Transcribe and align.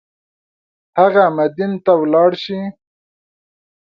هغه 0.99 1.23
مدین 1.37 1.71
ته 1.83 1.91
ولاړ 2.01 2.31
شي. 2.43 2.59